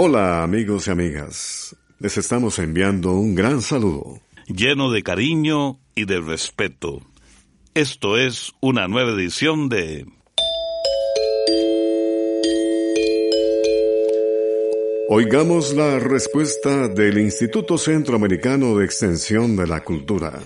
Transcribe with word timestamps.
Hola 0.00 0.44
amigos 0.44 0.86
y 0.86 0.92
amigas, 0.92 1.74
les 1.98 2.16
estamos 2.18 2.60
enviando 2.60 3.14
un 3.14 3.34
gran 3.34 3.60
saludo. 3.60 4.20
Lleno 4.46 4.92
de 4.92 5.02
cariño 5.02 5.80
y 5.96 6.04
de 6.04 6.20
respeto. 6.20 7.00
Esto 7.74 8.16
es 8.16 8.52
una 8.60 8.86
nueva 8.86 9.10
edición 9.10 9.68
de... 9.68 10.06
Oigamos 15.08 15.74
la 15.74 15.98
respuesta 15.98 16.86
del 16.86 17.18
Instituto 17.18 17.76
Centroamericano 17.76 18.76
de 18.76 18.84
Extensión 18.84 19.56
de 19.56 19.66
la 19.66 19.82
Cultura. 19.82 20.38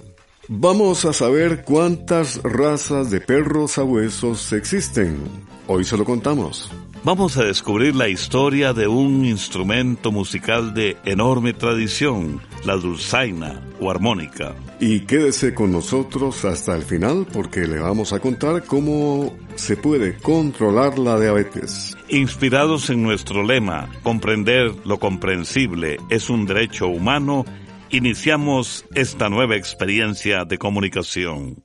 Vamos 0.49 1.05
a 1.05 1.13
saber 1.13 1.63
cuántas 1.63 2.43
razas 2.43 3.11
de 3.11 3.21
perros 3.21 3.73
sabuesos 3.73 4.51
existen. 4.55 5.19
Hoy 5.67 5.85
se 5.85 5.99
lo 5.99 6.07
contamos 6.07 6.71
vamos 7.05 7.37
a 7.37 7.45
descubrir 7.45 7.97
la 7.97 8.09
historia 8.09 8.73
de 8.73 8.87
un 8.87 9.25
instrumento 9.25 10.13
musical 10.13 10.75
de 10.75 10.97
enorme 11.05 11.53
tradición, 11.53 12.41
la 12.65 12.77
dulzaina 12.77 13.61
o 13.81 13.91
armónica. 13.91 14.55
Y 14.81 15.01
quédese 15.01 15.55
con 15.55 15.73
nosotros 15.73 16.45
hasta 16.45 16.75
el 16.77 16.83
final 16.83 17.27
porque 17.33 17.67
le 17.67 17.79
vamos 17.79 18.13
a 18.13 18.21
contar 18.21 18.65
cómo 18.65 19.37
se 19.55 19.77
puede 19.77 20.17
controlar 20.17 20.99
la 20.99 21.19
diabetes. 21.19 21.97
Inspirados 22.09 22.91
en 22.91 23.03
nuestro 23.03 23.43
lema, 23.43 23.91
comprender 24.03 24.73
lo 24.85 24.99
comprensible 24.99 25.99
es 26.11 26.31
un 26.31 26.47
derecho 26.47 26.89
humano, 26.89 27.45
iniciamos 27.91 28.85
esta 28.95 29.29
nueva 29.29 29.57
experiencia 29.57 30.45
de 30.45 30.59
comunicación. 30.59 31.57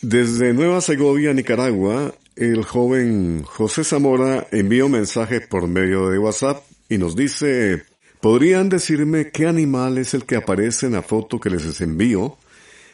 Desde 0.00 0.52
Nueva 0.52 0.80
Segovia, 0.80 1.32
Nicaragua, 1.32 2.12
el 2.36 2.64
joven 2.64 3.42
José 3.44 3.84
Zamora 3.84 4.46
envió 4.50 4.86
un 4.86 4.92
mensaje 4.92 5.40
por 5.40 5.68
medio 5.68 6.08
de 6.08 6.18
WhatsApp 6.18 6.62
y 6.88 6.98
nos 6.98 7.14
dice, 7.14 7.84
¿podrían 8.20 8.68
decirme 8.68 9.30
qué 9.30 9.46
animal 9.46 9.98
es 9.98 10.14
el 10.14 10.24
que 10.24 10.36
aparece 10.36 10.86
en 10.86 10.92
la 10.92 11.02
foto 11.02 11.38
que 11.38 11.50
les 11.50 11.80
envío? 11.80 12.36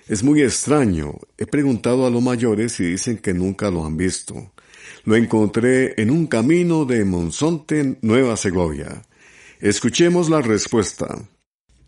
Es 0.08 0.22
muy 0.22 0.42
extraño. 0.42 1.14
He 1.36 1.46
preguntado 1.46 2.06
a 2.06 2.10
los 2.10 2.22
mayores 2.22 2.80
y 2.80 2.84
dicen 2.84 3.18
que 3.18 3.34
nunca 3.34 3.70
lo 3.70 3.84
han 3.84 3.96
visto. 3.96 4.52
Lo 5.04 5.16
encontré 5.16 6.00
en 6.00 6.10
un 6.10 6.26
camino 6.26 6.84
de 6.84 7.04
Monzonte, 7.04 7.98
Nueva 8.02 8.36
Segovia. 8.36 9.02
Escuchemos 9.60 10.30
la 10.30 10.40
respuesta. 10.40 11.28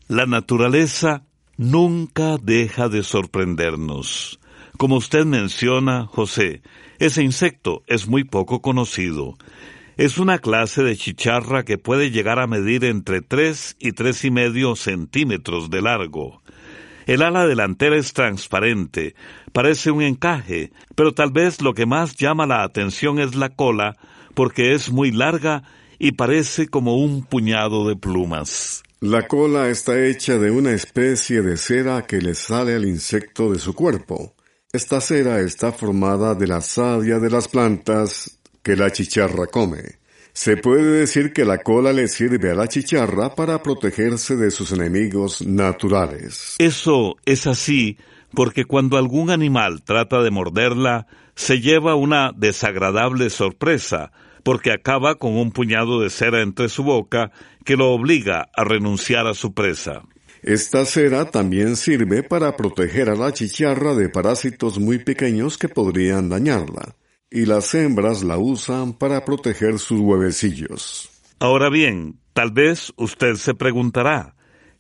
La 0.09 0.27
naturaleza 0.27 1.25
nunca 1.57 2.37
deja 2.43 2.89
de 2.89 3.03
sorprendernos. 3.03 4.40
Como 4.77 4.97
usted 4.97 5.25
menciona, 5.25 6.07
José, 6.07 6.63
ese 6.99 7.23
insecto 7.23 7.83
es 7.87 8.07
muy 8.07 8.25
poco 8.25 8.63
conocido. 8.63 9.37
Es 9.97 10.19
una 10.19 10.39
clase 10.39 10.83
de 10.83 10.97
chicharra 10.97 11.65
que 11.65 11.77
puede 11.77 12.11
llegar 12.11 12.39
a 12.39 12.47
medir 12.47 12.85
entre 12.85 13.21
tres 13.21 13.77
y 13.79 13.93
tres 13.93 14.25
y 14.25 14.31
medio 14.31 14.77
centímetros 14.77 15.69
de 15.69 15.83
largo. 15.83 16.43
El 17.07 17.23
ala 17.23 17.47
delantera 17.47 17.97
es 17.97 18.13
transparente, 18.13 19.15
parece 19.53 19.91
un 19.91 20.03
encaje, 20.03 20.73
pero 20.95 21.13
tal 21.13 21.33
vez 21.33 21.61
lo 21.61 21.75
que 21.75 21.85
más 21.85 22.17
llama 22.17 22.47
la 22.47 22.63
atención 22.63 23.19
es 23.19 23.35
la 23.35 23.51
cola, 23.51 23.97
porque 24.35 24.75
es 24.75 24.91
muy 24.91 25.11
larga 25.11 25.65
y 25.99 26.13
parece 26.13 26.69
como 26.69 26.97
un 26.97 27.25
puñado 27.25 27.87
de 27.89 27.97
plumas. 27.97 28.83
La 29.01 29.27
cola 29.27 29.69
está 29.69 30.05
hecha 30.07 30.39
de 30.39 30.51
una 30.51 30.73
especie 30.73 31.43
de 31.43 31.57
cera 31.57 32.07
que 32.07 32.21
le 32.21 32.35
sale 32.35 32.75
al 32.75 32.87
insecto 32.87 33.51
de 33.53 33.59
su 33.59 33.75
cuerpo. 33.75 34.35
Esta 34.73 35.01
cera 35.01 35.41
está 35.41 35.73
formada 35.73 36.37
de 36.37 36.47
la 36.47 36.61
savia 36.61 37.19
de 37.19 37.29
las 37.29 37.49
plantas 37.49 38.39
que 38.63 38.77
la 38.77 38.93
chicharra 38.93 39.49
come. 39.49 39.99
Se 40.33 40.57
puede 40.57 41.01
decir 41.01 41.33
que 41.33 41.45
la 41.45 41.59
cola 41.59 41.93
le 41.93 42.07
sirve 42.07 42.53
a 42.53 42.55
la 42.55 42.69
chicharra 42.69 43.35
para 43.35 43.65
protegerse 43.65 44.37
de 44.37 44.53
sus 44.53 44.71
enemigos 44.71 45.45
naturales. 45.45 46.55
Eso 46.59 47.17
es 47.25 47.49
así 47.49 47.99
porque 48.33 48.65
cuando 48.65 48.97
algún 48.97 49.31
animal 49.31 49.83
trata 49.83 50.23
de 50.23 50.31
morderla, 50.31 51.09
se 51.35 51.61
lleva 51.61 51.97
una 51.97 52.31
desagradable 52.33 53.29
sorpresa, 53.31 54.13
porque 54.45 54.71
acaba 54.71 55.17
con 55.17 55.37
un 55.37 55.51
puñado 55.51 56.01
de 56.01 56.11
cera 56.11 56.43
entre 56.43 56.69
su 56.69 56.85
boca 56.85 57.33
que 57.65 57.77
lo 57.77 57.91
obliga 57.91 58.49
a 58.55 58.63
renunciar 58.63 59.27
a 59.27 59.35
su 59.35 59.53
presa. 59.53 60.03
Esta 60.43 60.87
cera 60.87 61.31
también 61.31 61.77
sirve 61.77 62.23
para 62.23 62.57
proteger 62.57 63.11
a 63.11 63.15
la 63.15 63.33
chicharra 63.33 63.95
de 63.95 64.09
parásitos 64.09 64.79
muy 64.79 64.99
pequeños 64.99 65.59
que 65.59 65.69
podrían 65.69 66.31
dañarla, 66.31 66.97
y 67.31 67.45
las 67.45 67.75
hembras 67.75 68.23
la 68.23 68.39
usan 68.39 68.95
para 68.95 69.25
proteger 69.27 69.79
sus 69.79 70.01
huevecillos. 70.01 71.11
Ahora 71.41 71.69
bien, 71.69 72.19
tal 72.33 72.53
vez 72.53 72.93
usted 72.97 73.35
se 73.35 73.55
preguntará, 73.55 74.35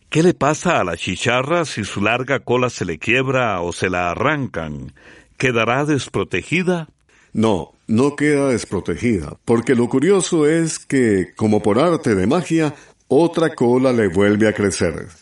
¿qué 0.08 0.22
le 0.22 0.32
pasa 0.32 0.80
a 0.80 0.84
la 0.84 0.96
chicharra 0.96 1.66
si 1.66 1.84
su 1.84 2.00
larga 2.00 2.40
cola 2.40 2.70
se 2.70 2.86
le 2.86 2.98
quiebra 2.98 3.60
o 3.60 3.72
se 3.72 3.90
la 3.90 4.10
arrancan? 4.10 4.94
¿Quedará 5.36 5.84
desprotegida? 5.84 6.88
No, 7.34 7.72
no 7.86 8.16
queda 8.16 8.48
desprotegida, 8.48 9.38
porque 9.44 9.74
lo 9.74 9.88
curioso 9.90 10.48
es 10.48 10.78
que, 10.78 11.32
como 11.36 11.62
por 11.62 11.78
arte 11.78 12.14
de 12.14 12.26
magia, 12.26 12.74
otra 13.08 13.54
cola 13.54 13.92
le 13.92 14.08
vuelve 14.08 14.48
a 14.48 14.54
crecer. 14.54 15.19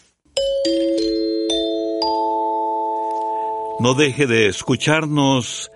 No 3.80 3.94
deje 3.94 4.26
de 4.26 4.48
escucharnos 4.48 5.70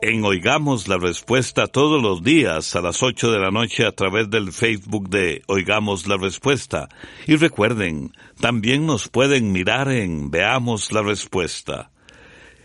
en 0.00 0.24
Oigamos 0.24 0.88
la 0.88 0.98
Respuesta 0.98 1.68
todos 1.68 2.02
los 2.02 2.22
días 2.22 2.74
a 2.74 2.80
las 2.80 3.02
8 3.02 3.30
de 3.30 3.38
la 3.38 3.50
noche 3.50 3.86
a 3.86 3.92
través 3.92 4.28
del 4.30 4.52
Facebook 4.52 5.08
de 5.10 5.42
Oigamos 5.46 6.08
la 6.08 6.16
Respuesta. 6.16 6.88
Y 7.26 7.36
recuerden, 7.36 8.12
también 8.40 8.84
nos 8.84 9.08
pueden 9.08 9.52
mirar 9.52 9.92
en 9.92 10.30
Veamos 10.30 10.92
la 10.92 11.02
Respuesta. 11.02 11.92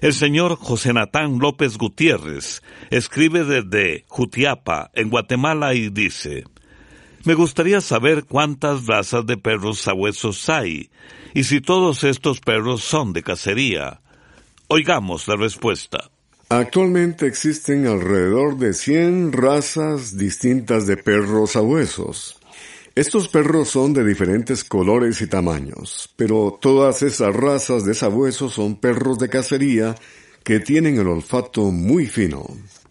El 0.02 0.14
señor 0.14 0.56
José 0.56 0.94
Natán 0.94 1.40
López 1.40 1.78
Gutiérrez 1.78 2.64
escribe 2.90 3.44
desde 3.44 4.06
Jutiapa, 4.08 4.90
en 4.94 5.10
Guatemala, 5.10 5.76
y 5.76 5.90
dice, 5.90 6.44
Me 7.28 7.34
gustaría 7.34 7.82
saber 7.82 8.24
cuántas 8.24 8.86
razas 8.86 9.26
de 9.26 9.36
perros 9.36 9.82
sabuesos 9.82 10.48
hay, 10.48 10.90
y 11.34 11.44
si 11.44 11.60
todos 11.60 12.06
estos 12.06 12.40
perros 12.40 12.86
son 12.86 13.12
de 13.12 13.22
cacería. 13.22 14.00
Oigamos 14.70 15.28
la 15.28 15.36
respuesta. 15.36 16.10
Actualmente 16.48 17.28
existen 17.28 17.86
alrededor 17.86 18.58
de 18.58 18.74
100 18.74 19.34
razas 19.34 20.18
distintas 20.18 20.88
de 20.88 20.96
perros 20.96 21.52
sabuesos. 21.52 22.40
Estos 22.96 23.28
perros 23.28 23.68
son 23.68 23.92
de 23.92 24.06
diferentes 24.06 24.64
colores 24.64 25.20
y 25.20 25.28
tamaños, 25.28 26.10
pero 26.16 26.58
todas 26.62 27.02
esas 27.02 27.36
razas 27.36 27.84
de 27.84 27.94
sabuesos 27.94 28.54
son 28.54 28.78
perros 28.78 29.20
de 29.20 29.28
cacería 29.28 29.96
que 30.46 30.62
tienen 30.62 30.98
el 30.98 31.10
olfato 31.10 31.72
muy 31.72 32.06
fino. 32.08 32.48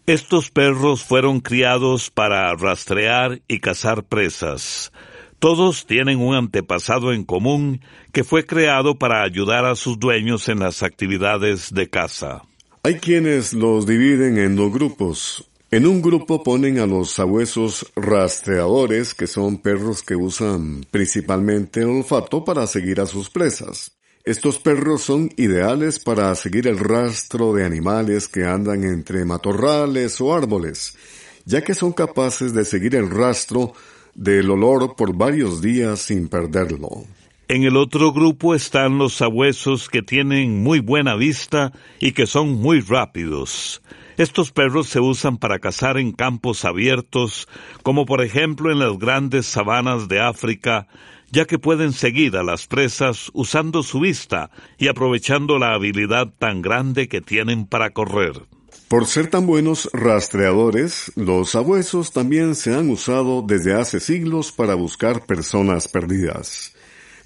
Estos 0.06 0.52
perros 0.52 1.02
fueron 1.02 1.40
criados 1.40 2.12
para 2.12 2.54
rastrear 2.54 3.42
y 3.48 3.58
cazar 3.58 4.04
presas. 4.04 4.92
Todos 5.40 5.84
tienen 5.84 6.20
un 6.20 6.36
antepasado 6.36 7.12
en 7.12 7.24
común 7.24 7.80
que 8.12 8.22
fue 8.22 8.46
creado 8.46 9.00
para 9.00 9.24
ayudar 9.24 9.64
a 9.64 9.74
sus 9.74 9.98
dueños 9.98 10.48
en 10.48 10.60
las 10.60 10.84
actividades 10.84 11.74
de 11.74 11.90
caza. 11.90 12.42
Hay 12.84 13.00
quienes 13.00 13.52
los 13.52 13.84
dividen 13.84 14.38
en 14.38 14.54
dos 14.54 14.72
grupos, 14.72 15.50
En 15.72 15.84
un 15.84 16.00
grupo 16.00 16.44
ponen 16.44 16.78
a 16.78 16.86
los 16.86 17.10
sabuesos 17.10 17.90
rastreadores, 17.96 19.12
que 19.12 19.26
son 19.26 19.58
perros 19.58 20.04
que 20.04 20.14
usan 20.14 20.86
principalmente 20.92 21.80
el 21.80 21.88
olfato 21.88 22.44
para 22.44 22.68
seguir 22.68 23.00
a 23.00 23.06
sus 23.06 23.28
presas. 23.28 23.95
Estos 24.26 24.58
perros 24.58 25.02
son 25.02 25.30
ideales 25.36 26.00
para 26.00 26.34
seguir 26.34 26.66
el 26.66 26.80
rastro 26.80 27.52
de 27.52 27.64
animales 27.64 28.26
que 28.26 28.44
andan 28.44 28.82
entre 28.82 29.24
matorrales 29.24 30.20
o 30.20 30.34
árboles, 30.34 30.98
ya 31.44 31.62
que 31.62 31.74
son 31.74 31.92
capaces 31.92 32.52
de 32.52 32.64
seguir 32.64 32.96
el 32.96 33.08
rastro 33.08 33.72
del 34.16 34.50
olor 34.50 34.96
por 34.96 35.16
varios 35.16 35.62
días 35.62 36.00
sin 36.00 36.26
perderlo. 36.26 37.04
En 37.46 37.62
el 37.62 37.76
otro 37.76 38.12
grupo 38.12 38.56
están 38.56 38.98
los 38.98 39.14
sabuesos 39.14 39.88
que 39.88 40.02
tienen 40.02 40.60
muy 40.60 40.80
buena 40.80 41.14
vista 41.14 41.70
y 42.00 42.10
que 42.10 42.26
son 42.26 42.48
muy 42.48 42.80
rápidos. 42.80 43.80
Estos 44.16 44.50
perros 44.50 44.88
se 44.88 44.98
usan 44.98 45.36
para 45.36 45.60
cazar 45.60 45.98
en 45.98 46.10
campos 46.10 46.64
abiertos, 46.64 47.46
como 47.84 48.06
por 48.06 48.24
ejemplo 48.24 48.72
en 48.72 48.80
las 48.80 48.98
grandes 48.98 49.46
sabanas 49.46 50.08
de 50.08 50.18
África, 50.20 50.88
ya 51.30 51.44
que 51.44 51.58
pueden 51.58 51.92
seguir 51.92 52.36
a 52.36 52.42
las 52.42 52.66
presas 52.66 53.30
usando 53.34 53.82
su 53.82 54.00
vista 54.00 54.50
y 54.78 54.88
aprovechando 54.88 55.58
la 55.58 55.74
habilidad 55.74 56.28
tan 56.38 56.62
grande 56.62 57.08
que 57.08 57.20
tienen 57.20 57.66
para 57.66 57.90
correr. 57.90 58.42
Por 58.88 59.06
ser 59.06 59.28
tan 59.28 59.46
buenos 59.46 59.90
rastreadores, 59.92 61.10
los 61.16 61.50
sabuesos 61.50 62.12
también 62.12 62.54
se 62.54 62.72
han 62.72 62.88
usado 62.88 63.42
desde 63.42 63.74
hace 63.74 63.98
siglos 63.98 64.52
para 64.52 64.76
buscar 64.76 65.26
personas 65.26 65.88
perdidas. 65.88 66.72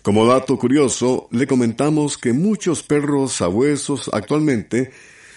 Como 0.00 0.24
dato 0.24 0.56
curioso, 0.56 1.28
le 1.30 1.46
comentamos 1.46 2.16
que 2.16 2.32
muchos 2.32 2.82
perros 2.82 3.34
sabuesos 3.34 4.08
actualmente 4.14 4.90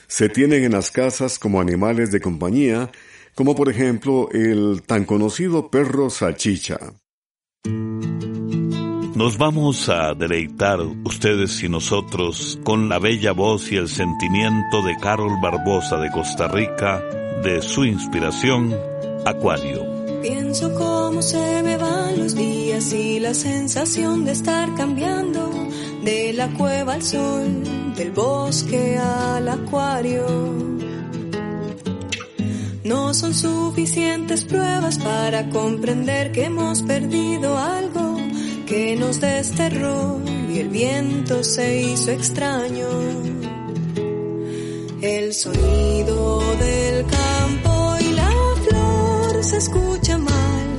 se 0.07 0.29
tienen 0.29 0.63
en 0.63 0.71
las 0.71 0.91
casas 0.91 1.37
como 1.37 1.59
animales 1.59 2.11
de 2.13 2.21
compañía, 2.21 2.89
como 3.35 3.55
por 3.55 3.67
ejemplo 3.67 4.29
el 4.31 4.81
tan 4.85 5.03
conocido 5.03 5.69
perro 5.69 6.09
salchicha. 6.09 6.93
Nos 9.15 9.37
vamos 9.37 9.89
a 9.89 10.15
deleitar 10.15 10.81
ustedes 10.81 11.61
y 11.63 11.69
nosotros 11.69 12.57
con 12.63 12.89
la 12.89 12.97
bella 12.97 13.31
voz 13.31 13.71
y 13.71 13.75
el 13.75 13.87
sentimiento 13.87 14.81
de 14.81 14.97
Carol 14.97 15.39
Barbosa 15.39 15.97
de 15.97 16.09
Costa 16.09 16.47
Rica, 16.47 16.99
de 17.43 17.61
su 17.61 17.85
inspiración, 17.85 18.75
Acuario. 19.23 19.85
Pienso 20.23 20.73
cómo 20.73 21.21
se 21.21 21.61
me 21.61 21.77
van 21.77 22.17
los 22.17 22.35
días 22.35 22.91
y 22.91 23.19
la 23.19 23.35
sensación 23.35 24.25
de 24.25 24.31
estar 24.31 24.73
cambiando 24.73 25.47
de 26.03 26.33
la 26.33 26.47
cueva 26.47 26.95
al 26.95 27.03
sol, 27.03 27.93
del 27.95 28.11
bosque 28.13 28.97
al 28.97 29.47
acuario. 29.47 30.25
No 32.83 33.13
son 33.13 33.33
suficientes 33.35 34.43
pruebas 34.43 34.97
para 34.97 35.49
comprender 35.49 36.31
que 36.31 36.45
hemos 36.45 36.81
perdido 36.81 37.59
algo 37.59 37.82
que 38.65 38.95
nos 38.95 39.19
desterró 39.19 40.21
y 40.49 40.59
el 40.59 40.69
viento 40.69 41.43
se 41.43 41.81
hizo 41.81 42.11
extraño. 42.11 42.87
El 45.01 45.33
sonido 45.33 46.39
del 46.59 47.05
campo 47.05 47.95
y 47.99 48.13
la 48.13 48.31
flor 48.65 49.43
se 49.43 49.57
escucha 49.57 50.17
mal, 50.17 50.77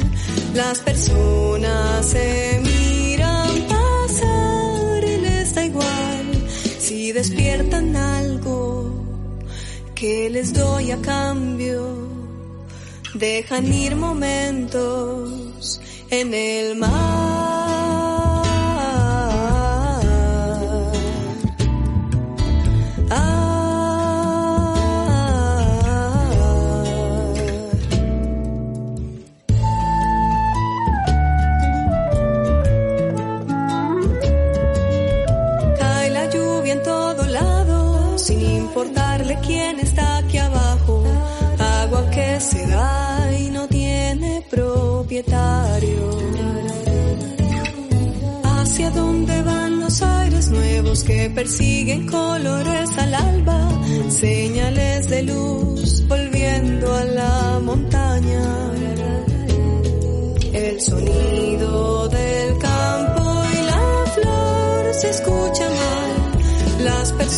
las 0.54 0.80
personas 0.80 2.06
se 2.06 2.60
miran 2.62 3.50
pasar 3.68 5.04
y 5.04 5.16
les 5.18 5.54
da 5.54 5.64
igual 5.66 6.48
si 6.78 7.12
despiertan 7.12 7.94
algo 7.96 9.04
que 9.94 10.30
les 10.30 10.52
doy 10.52 10.90
a 10.90 11.00
cambio. 11.02 12.08
Dejan 13.14 13.72
ir 13.72 13.94
momentos 13.94 15.80
en 16.10 16.34
el 16.34 16.76
mar. 16.76 17.23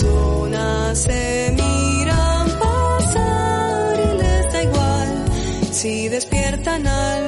Personas 0.03 0.99
se 0.99 1.57
si 5.73 6.09
despiertan 6.09 6.87
algo 6.87 7.26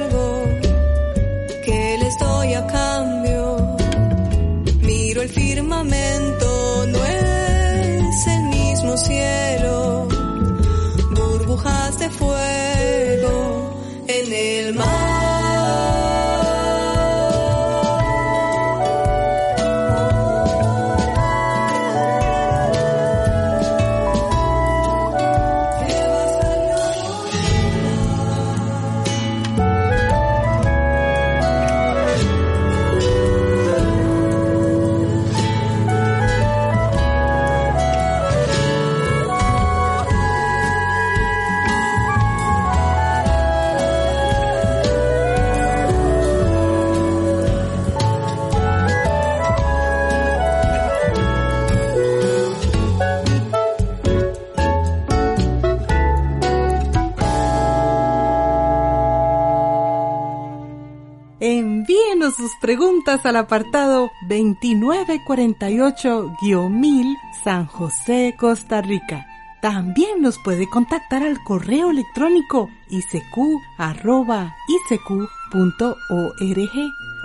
sus 62.31 62.51
preguntas 62.61 63.25
al 63.25 63.35
apartado 63.35 64.09
2948-1000 64.27 67.17
San 67.43 67.65
José, 67.65 68.35
Costa 68.37 68.81
Rica. 68.81 69.25
También 69.61 70.21
nos 70.21 70.37
puede 70.39 70.69
contactar 70.69 71.23
al 71.23 71.43
correo 71.43 71.91
electrónico 71.91 72.69
isq.org 72.89 73.49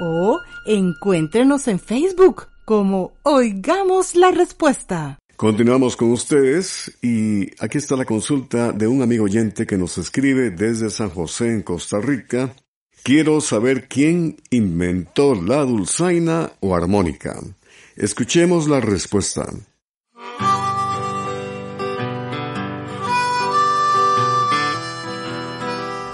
o 0.00 0.40
encuéntrenos 0.66 1.68
en 1.68 1.78
Facebook 1.78 2.48
como 2.64 3.12
Oigamos 3.22 4.16
la 4.16 4.32
Respuesta. 4.32 5.18
Continuamos 5.36 5.96
con 5.96 6.12
ustedes 6.12 6.96
y 7.02 7.50
aquí 7.62 7.78
está 7.78 7.96
la 7.96 8.04
consulta 8.04 8.72
de 8.72 8.86
un 8.86 9.02
amigo 9.02 9.24
oyente 9.24 9.66
que 9.66 9.76
nos 9.76 9.98
escribe 9.98 10.50
desde 10.50 10.90
San 10.90 11.10
José 11.10 11.50
en 11.50 11.62
Costa 11.62 11.98
Rica 12.00 12.54
Quiero 13.04 13.42
saber 13.42 13.86
quién 13.86 14.38
inventó 14.48 15.34
la 15.34 15.58
dulzaina 15.58 16.52
o 16.60 16.74
armónica. 16.74 17.38
Escuchemos 17.96 18.66
la 18.66 18.80
respuesta. 18.80 19.44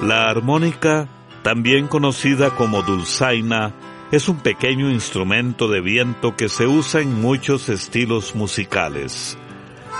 La 0.00 0.30
armónica, 0.30 1.06
también 1.44 1.86
conocida 1.86 2.56
como 2.56 2.82
dulzaina, 2.82 3.72
es 4.10 4.28
un 4.28 4.40
pequeño 4.40 4.90
instrumento 4.90 5.68
de 5.68 5.80
viento 5.80 6.34
que 6.34 6.48
se 6.48 6.66
usa 6.66 7.02
en 7.02 7.20
muchos 7.20 7.68
estilos 7.68 8.34
musicales. 8.34 9.38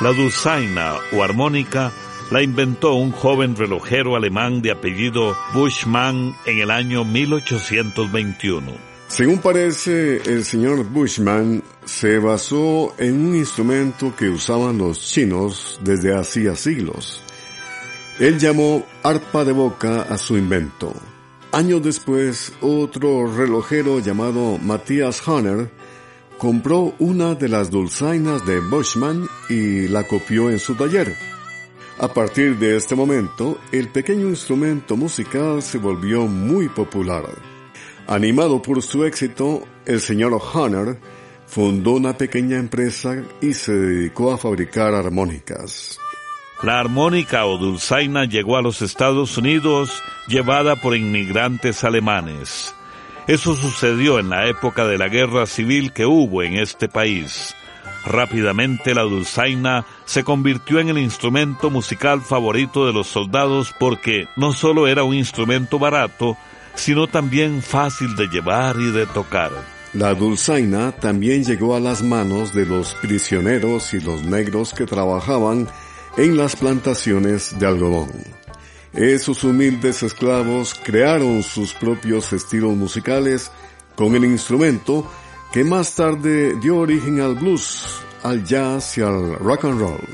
La 0.00 0.12
dulzaina 0.12 0.94
o 1.12 1.23
armónica 1.23 1.92
la 2.30 2.42
inventó 2.42 2.94
un 2.94 3.10
joven 3.10 3.56
relojero 3.56 4.14
alemán 4.14 4.62
de 4.62 4.70
apellido 4.70 5.37
Bushman 5.52 6.37
en 6.46 6.58
el 6.58 6.70
año 6.70 7.04
1821. 7.04 8.72
Según 9.08 9.38
parece, 9.38 10.18
el 10.18 10.44
señor 10.44 10.84
Bushman 10.84 11.64
se 11.84 12.18
basó 12.18 12.94
en 12.99 13.26
un 13.26 13.34
instrumento 13.34 14.14
que 14.16 14.28
usaban 14.28 14.78
los 14.78 15.00
chinos 15.00 15.80
desde 15.82 16.16
hacía 16.16 16.54
siglos. 16.54 17.20
Él 18.20 18.38
llamó 18.38 18.87
arpa 19.02 19.44
de 19.44 19.52
boca 19.52 20.02
a 20.02 20.16
su 20.16 20.38
invento. 20.38 20.94
Años 21.50 21.82
después, 21.82 22.52
otro 22.60 23.26
relojero 23.26 23.99
llamado 23.99 24.58
Matthias 24.58 25.26
Honner 25.26 25.68
compró 26.38 26.94
una 27.00 27.34
de 27.34 27.49
las 27.49 27.70
dulzainas 27.70 28.46
de 28.46 28.60
Bushman 28.60 29.26
y 29.49 29.88
la 29.88 30.04
copió 30.04 30.49
en 30.49 30.60
su 30.60 30.76
taller. 30.76 31.16
A 32.02 32.09
partir 32.09 32.57
de 32.57 32.78
este 32.78 32.95
momento, 32.95 33.59
el 33.73 33.88
pequeño 33.88 34.26
instrumento 34.28 34.97
musical 34.97 35.61
se 35.61 35.76
volvió 35.76 36.26
muy 36.26 36.71
popular. 36.71 37.25
Animado 38.07 38.62
por 38.62 38.83
su 38.83 39.04
éxito, 39.04 39.64
el 39.85 40.00
señor 40.00 40.33
Honor 40.54 40.97
fundó 41.47 41.90
una 41.90 42.16
pequeña 42.16 42.57
empresa 42.57 43.23
y 43.42 43.52
se 43.52 43.75
dedicó 43.75 44.33
a 44.33 44.38
fabricar 44.38 44.95
armónicas. 44.95 45.99
La 46.62 46.80
armónica 46.80 47.45
o 47.45 47.59
dulzaina 47.59 48.25
llegó 48.25 48.57
a 48.57 48.62
los 48.62 48.80
Estados 48.80 49.37
Unidos 49.37 50.02
llevada 50.26 50.76
por 50.76 50.97
inmigrantes 50.97 51.85
alemanes. 51.85 52.75
Eso 53.26 53.54
sucedió 53.54 54.19
en 54.19 54.30
la 54.30 54.49
época 54.49 54.87
de 54.87 54.97
la 54.97 55.09
guerra 55.09 55.45
civil 55.45 55.92
que 55.92 56.07
hubo 56.07 56.42
en 56.42 56.54
este 56.54 56.88
país. 56.88 57.54
Rápidamente 58.04 58.94
la 58.94 59.02
dulzaina 59.02 59.84
se 60.06 60.25
convirtió 60.25 60.80
en 60.80 60.88
el 60.88 60.99
instrumento 60.99 61.70
musical 61.70 62.22
favorito 62.22 62.87
de 62.87 62.92
los 62.92 63.06
soldados 63.06 63.75
porque 63.78 64.26
no 64.37 64.52
solo 64.52 64.87
era 64.87 65.04
un 65.04 65.14
instrumento 65.14 65.78
barato, 65.78 66.37
sino 66.75 67.06
también 67.06 67.62
fácil 67.62 68.16
de 68.16 68.28
llevar 68.28 68.76
y 68.78 68.90
de 68.90 69.06
tocar. 69.06 69.52
La 69.92 70.14
dulzaina 70.14 70.92
también 70.92 71.44
llegó 71.44 71.75
a 71.75 71.80
las 71.80 72.02
manos 72.02 72.54
de 72.54 72.64
los 72.64 72.94
prisioneros 72.94 73.92
y 73.92 74.00
los 74.00 74.22
negros 74.22 74.72
que 74.72 74.87
trabajaban 74.87 75.68
en 76.16 76.37
las 76.37 76.56
plantaciones 76.56 77.58
de 77.58 77.66
algodón. 77.66 78.10
Esos 78.92 79.44
humildes 79.44 80.02
esclavos 80.02 80.75
crearon 80.75 81.42
sus 81.42 81.75
propios 81.75 82.32
estilos 82.32 82.75
musicales 82.75 83.50
con 83.94 84.14
el 84.16 84.25
instrumento 84.25 85.08
que 85.52 85.64
más 85.64 85.97
tarde 85.97 86.54
dio 86.61 86.78
origen 86.78 87.21
al 87.21 87.35
blues, 87.35 87.85
al 88.23 88.45
jazz 88.45 88.99
y 88.99 89.02
al 89.02 89.35
rock 89.37 89.64
and 89.64 89.80
roll. 89.80 90.09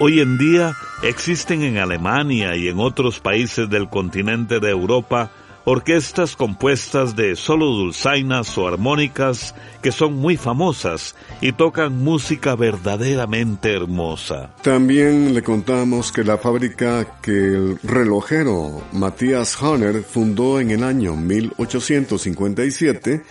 Hoy 0.00 0.20
en 0.20 0.38
día 0.38 0.74
existen 1.02 1.62
en 1.62 1.78
Alemania 1.78 2.56
y 2.56 2.68
en 2.68 2.78
otros 2.78 3.20
países 3.20 3.68
del 3.68 3.88
continente 3.88 4.60
de 4.60 4.70
Europa 4.70 5.30
orquestas 5.64 6.34
compuestas 6.34 7.14
de 7.14 7.36
solo 7.36 7.66
dulzainas 7.66 8.56
o 8.56 8.66
armónicas 8.66 9.54
que 9.82 9.92
son 9.92 10.14
muy 10.14 10.38
famosas 10.38 11.14
y 11.42 11.52
tocan 11.52 12.02
música 12.02 12.56
verdaderamente 12.56 13.74
hermosa. 13.74 14.54
También 14.62 15.34
le 15.34 15.42
contamos 15.42 16.10
que 16.10 16.24
la 16.24 16.38
fábrica 16.38 17.18
que 17.20 17.32
el 17.32 17.78
relojero 17.82 18.82
Matthias 18.92 19.62
Honner 19.62 20.02
fundó 20.02 20.58
en 20.58 20.70
el 20.70 20.82
año 20.82 21.14
1857 21.16 23.22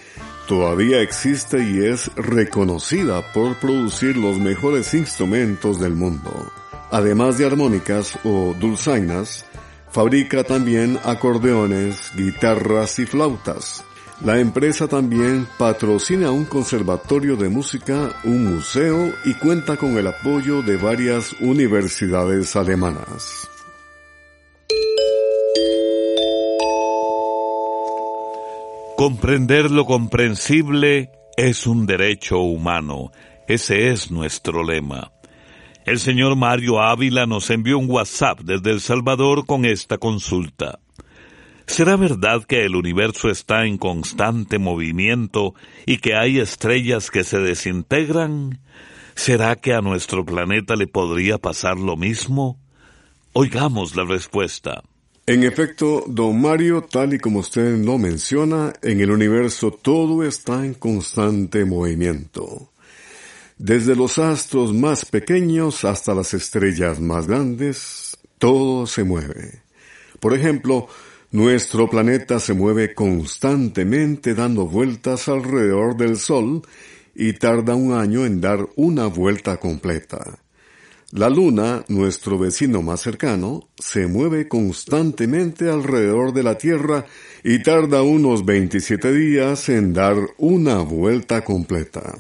todavía 0.48 1.02
existe 1.02 1.64
y 1.64 1.86
es 1.86 2.10
reconocida 2.16 3.22
por 3.34 3.56
producir 3.58 4.18
los 4.18 4.40
mejores 4.40 4.94
instrumentos 4.94 5.80
del 5.80 5.94
mundo. 5.94 6.52
Además 6.90 7.38
de 7.38 7.46
armónicas 7.46 8.18
o 8.24 8.56
dulzainas, 8.60 9.46
Fabrica 9.92 10.44
también 10.44 11.00
acordeones, 11.04 12.12
guitarras 12.16 13.00
y 13.00 13.06
flautas. 13.06 13.84
La 14.24 14.40
empresa 14.40 14.88
también 14.88 15.48
patrocina 15.58 16.32
un 16.32 16.46
conservatorio 16.46 17.36
de 17.36 17.50
música, 17.50 18.16
un 18.24 18.56
museo 18.56 19.14
y 19.26 19.34
cuenta 19.36 19.78
con 19.78 19.98
el 19.98 20.08
apoyo 20.08 20.62
de 20.62 20.78
varias 20.78 21.34
universidades 21.40 22.56
alemanas. 22.56 23.48
Comprender 28.98 29.70
lo 29.70 29.86
comprensible 29.86 31.12
es 31.38 31.68
un 31.68 31.86
derecho 31.86 32.40
humano. 32.40 33.12
Ese 33.48 33.92
es 33.92 34.10
nuestro 34.10 34.64
lema. 34.64 35.12
El 35.86 36.00
señor 36.00 36.36
Mario 36.36 36.82
Ávila 36.82 37.28
nos 37.28 37.52
envió 37.52 37.78
un 37.78 37.92
WhatsApp 37.92 38.40
desde 38.40 38.72
El 38.72 38.82
Salvador 38.82 39.46
con 39.46 39.66
esta 39.66 40.00
consulta. 40.00 40.80
¿Será 41.68 41.96
verdad 41.96 42.44
que 42.46 42.66
el 42.66 42.76
universo 42.76 43.30
está 43.30 43.68
en 43.68 43.78
constante 43.78 44.58
movimiento 44.58 45.54
y 45.86 46.00
que 46.00 46.16
hay 46.16 46.40
estrellas 46.40 47.12
que 47.12 47.24
se 47.24 47.38
desintegran? 47.38 48.62
¿Será 49.14 49.58
que 49.58 49.76
a 49.76 49.82
nuestro 49.82 50.26
planeta 50.26 50.76
le 50.76 50.88
podría 50.88 51.38
pasar 51.38 51.78
lo 51.78 51.98
mismo? 51.98 52.60
Oigamos 53.34 53.96
la 53.96 54.06
respuesta. 54.06 54.82
En 55.30 55.44
efecto, 55.44 56.06
don 56.08 56.40
Mario, 56.40 56.84
tal 56.84 57.14
y 57.14 57.20
como 57.20 57.40
usted 57.40 57.84
lo 57.84 57.98
menciona, 57.98 58.72
en 58.82 59.02
el 59.02 59.12
universo 59.12 59.72
todo 59.72 60.24
está 60.24 60.66
en 60.66 60.74
constante 60.74 61.66
movimiento. 61.66 62.72
Desde 63.58 63.94
los 63.98 64.20
astros 64.20 64.74
más 64.74 65.04
pequeños 65.04 65.84
hasta 65.84 66.16
las 66.16 66.34
estrellas 66.34 67.02
más 67.02 67.28
grandes, 67.28 68.16
todo 68.38 68.88
se 68.88 69.04
mueve. 69.04 69.64
Por 70.22 70.34
ejemplo, 70.34 70.88
nuestro 71.32 71.90
planeta 71.90 72.40
se 72.40 72.54
mueve 72.54 72.94
constantemente 72.94 74.34
dando 74.34 74.66
vueltas 74.66 75.28
alrededor 75.28 75.98
del 75.98 76.16
Sol 76.16 76.62
y 77.14 77.34
tarda 77.34 77.76
un 77.76 77.92
año 77.92 78.26
en 78.26 78.40
dar 78.40 78.66
una 78.78 79.08
vuelta 79.08 79.58
completa. 79.58 80.40
La 81.14 81.30
Luna, 81.30 81.86
nuestro 81.88 82.38
vecino 82.38 82.82
más 82.82 83.00
cercano, 83.00 83.70
se 83.78 84.08
mueve 84.08 84.50
constantemente 84.50 85.70
alrededor 85.70 86.34
de 86.34 86.44
la 86.44 86.58
Tierra 86.58 87.06
y 87.46 87.64
tarda 87.64 88.02
unos 88.02 88.44
27 88.44 89.14
días 89.14 89.70
en 89.70 89.94
dar 89.94 90.18
una 90.38 90.80
vuelta 90.80 91.46
completa. 91.46 92.18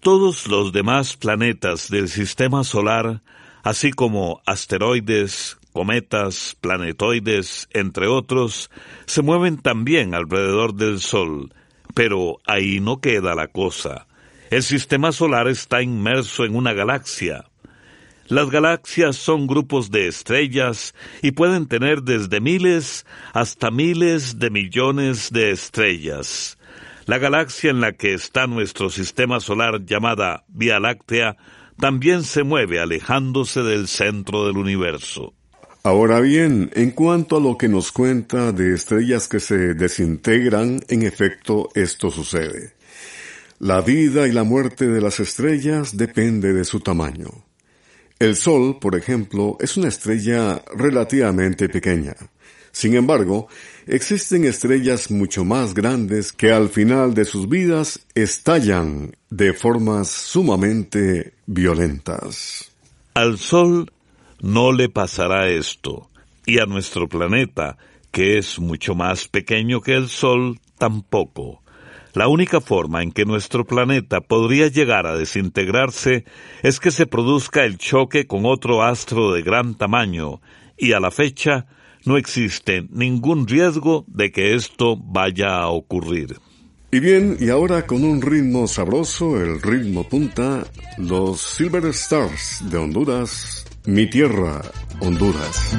Todos 0.00 0.46
los 0.46 0.72
demás 0.72 1.18
planetas 1.18 1.90
del 1.90 2.08
sistema 2.08 2.64
solar, 2.64 3.22
así 3.62 3.90
como 3.90 4.40
asteroides, 4.46 5.58
cometas, 5.74 6.56
planetoides, 6.58 7.68
entre 7.70 8.06
otros, 8.06 8.70
se 9.04 9.20
mueven 9.20 9.58
también 9.58 10.14
alrededor 10.14 10.74
del 10.74 11.00
Sol, 11.00 11.52
pero 11.94 12.38
ahí 12.46 12.80
no 12.80 13.02
queda 13.02 13.34
la 13.34 13.48
cosa. 13.48 14.06
El 14.50 14.62
sistema 14.62 15.12
solar 15.12 15.48
está 15.48 15.82
inmerso 15.82 16.46
en 16.46 16.56
una 16.56 16.72
galaxia. 16.72 17.49
Las 18.30 18.48
galaxias 18.48 19.16
son 19.16 19.48
grupos 19.48 19.90
de 19.90 20.06
estrellas 20.06 20.94
y 21.20 21.32
pueden 21.32 21.66
tener 21.66 22.04
desde 22.04 22.40
miles 22.40 23.04
hasta 23.32 23.72
miles 23.72 24.38
de 24.38 24.50
millones 24.50 25.32
de 25.32 25.50
estrellas. 25.50 26.56
La 27.06 27.18
galaxia 27.18 27.72
en 27.72 27.80
la 27.80 27.90
que 27.90 28.14
está 28.14 28.46
nuestro 28.46 28.88
sistema 28.88 29.40
solar 29.40 29.84
llamada 29.84 30.44
Vía 30.46 30.78
Láctea 30.78 31.38
también 31.76 32.22
se 32.22 32.44
mueve 32.44 32.78
alejándose 32.78 33.64
del 33.64 33.88
centro 33.88 34.46
del 34.46 34.58
universo. 34.58 35.34
Ahora 35.82 36.20
bien, 36.20 36.70
en 36.74 36.92
cuanto 36.92 37.38
a 37.38 37.40
lo 37.40 37.58
que 37.58 37.68
nos 37.68 37.90
cuenta 37.90 38.52
de 38.52 38.74
estrellas 38.74 39.26
que 39.26 39.40
se 39.40 39.74
desintegran, 39.74 40.78
en 40.86 41.02
efecto 41.02 41.68
esto 41.74 42.12
sucede. 42.12 42.74
La 43.58 43.80
vida 43.80 44.28
y 44.28 44.32
la 44.32 44.44
muerte 44.44 44.86
de 44.86 45.00
las 45.00 45.18
estrellas 45.18 45.96
depende 45.96 46.52
de 46.52 46.62
su 46.64 46.78
tamaño. 46.78 47.49
El 48.20 48.36
Sol, 48.36 48.76
por 48.78 48.96
ejemplo, 48.96 49.56
es 49.60 49.78
una 49.78 49.88
estrella 49.88 50.62
relativamente 50.76 51.70
pequeña. 51.70 52.14
Sin 52.70 52.94
embargo, 52.94 53.48
existen 53.86 54.44
estrellas 54.44 55.10
mucho 55.10 55.42
más 55.42 55.72
grandes 55.72 56.30
que 56.30 56.52
al 56.52 56.68
final 56.68 57.14
de 57.14 57.24
sus 57.24 57.48
vidas 57.48 58.06
estallan 58.14 59.16
de 59.30 59.54
formas 59.54 60.08
sumamente 60.08 61.32
violentas. 61.46 62.70
Al 63.14 63.38
Sol 63.38 63.90
no 64.42 64.70
le 64.72 64.90
pasará 64.90 65.48
esto, 65.48 66.10
y 66.44 66.58
a 66.58 66.66
nuestro 66.66 67.08
planeta, 67.08 67.78
que 68.10 68.36
es 68.36 68.58
mucho 68.58 68.94
más 68.94 69.28
pequeño 69.28 69.80
que 69.80 69.94
el 69.94 70.10
Sol, 70.10 70.60
tampoco. 70.76 71.62
La 72.12 72.28
única 72.28 72.60
forma 72.60 73.02
en 73.02 73.12
que 73.12 73.24
nuestro 73.24 73.64
planeta 73.64 74.20
podría 74.20 74.68
llegar 74.68 75.06
a 75.06 75.16
desintegrarse 75.16 76.24
es 76.62 76.80
que 76.80 76.90
se 76.90 77.06
produzca 77.06 77.64
el 77.64 77.78
choque 77.78 78.26
con 78.26 78.46
otro 78.46 78.82
astro 78.82 79.32
de 79.32 79.42
gran 79.42 79.76
tamaño, 79.76 80.40
y 80.76 80.92
a 80.92 81.00
la 81.00 81.10
fecha 81.10 81.66
no 82.04 82.16
existe 82.16 82.86
ningún 82.90 83.46
riesgo 83.46 84.04
de 84.08 84.32
que 84.32 84.54
esto 84.54 84.96
vaya 84.96 85.58
a 85.58 85.68
ocurrir. 85.68 86.38
Y 86.92 86.98
bien, 86.98 87.36
y 87.38 87.50
ahora 87.50 87.86
con 87.86 88.02
un 88.02 88.20
ritmo 88.20 88.66
sabroso, 88.66 89.40
el 89.40 89.62
ritmo 89.62 90.08
punta, 90.08 90.66
los 90.98 91.40
Silver 91.40 91.86
Stars 91.86 92.64
de 92.68 92.78
Honduras, 92.78 93.64
mi 93.86 94.10
tierra, 94.10 94.62
Honduras. 95.00 95.78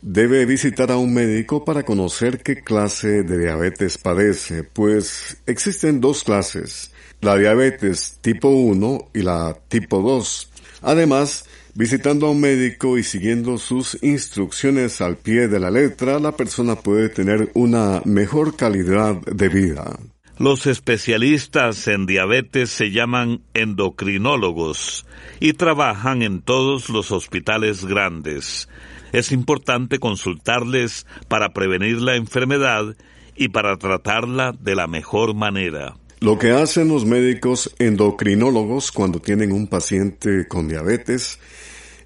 debe 0.00 0.44
visitar 0.44 0.90
a 0.90 0.96
un 0.96 1.14
médico 1.14 1.64
para 1.64 1.84
conocer 1.84 2.42
qué 2.42 2.64
clase 2.64 3.22
de 3.22 3.38
diabetes 3.38 3.96
padece, 3.96 4.64
pues 4.64 5.36
existen 5.46 6.00
dos 6.00 6.24
clases, 6.24 6.90
la 7.20 7.36
diabetes 7.36 8.18
tipo 8.20 8.48
1 8.48 9.10
y 9.14 9.22
la 9.22 9.56
tipo 9.68 10.02
2. 10.02 10.50
Además, 10.82 11.44
visitando 11.74 12.26
a 12.26 12.30
un 12.30 12.40
médico 12.40 12.98
y 12.98 13.04
siguiendo 13.04 13.56
sus 13.58 14.02
instrucciones 14.02 15.00
al 15.00 15.16
pie 15.16 15.46
de 15.46 15.60
la 15.60 15.70
letra, 15.70 16.18
la 16.18 16.32
persona 16.32 16.74
puede 16.74 17.08
tener 17.08 17.52
una 17.54 18.02
mejor 18.04 18.56
calidad 18.56 19.14
de 19.20 19.48
vida. 19.48 19.96
Los 20.42 20.66
especialistas 20.66 21.86
en 21.86 22.04
diabetes 22.04 22.68
se 22.68 22.90
llaman 22.90 23.42
endocrinólogos 23.54 25.06
y 25.38 25.52
trabajan 25.52 26.22
en 26.22 26.42
todos 26.42 26.88
los 26.88 27.12
hospitales 27.12 27.84
grandes. 27.84 28.68
Es 29.12 29.30
importante 29.30 30.00
consultarles 30.00 31.06
para 31.28 31.50
prevenir 31.50 32.00
la 32.00 32.16
enfermedad 32.16 32.96
y 33.36 33.50
para 33.50 33.76
tratarla 33.76 34.50
de 34.50 34.74
la 34.74 34.88
mejor 34.88 35.32
manera. 35.32 35.94
Lo 36.18 36.40
que 36.40 36.50
hacen 36.50 36.88
los 36.88 37.04
médicos 37.04 37.72
endocrinólogos 37.78 38.90
cuando 38.90 39.20
tienen 39.20 39.52
un 39.52 39.68
paciente 39.68 40.48
con 40.48 40.66
diabetes 40.66 41.38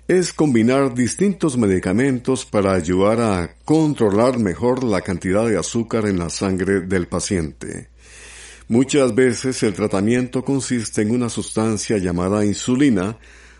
es 0.09 0.35
combinar 0.35 0.95
distintos 0.95 1.57
medicamentos 1.57 2.45
para 2.45 2.75
ayudar 2.75 3.19
a 3.19 3.57
controlar 3.65 4.39
mejor 4.39 4.85
la 4.85 5.01
cantidad 5.01 5.49
de 5.49 5.57
azúcar 5.57 6.07
en 6.07 6.19
la 6.19 6.29
sangre 6.29 6.83
del 6.83 7.09
paciente. 7.09 7.96
Muchas 8.69 9.15
veces 9.15 9.63
el 9.63 9.75
tratamiento 9.75 10.43
consiste 10.43 11.03
en 11.03 11.13
una 11.13 11.29
sustancia 11.29 11.99
llamada 11.99 12.45
insulina 12.45 13.17